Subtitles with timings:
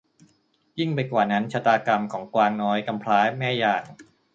[0.79, 3.83] ยิ่งไปกว่านั้นชะตากรรมของกวางน้อยกำพร้าแม่อย่าง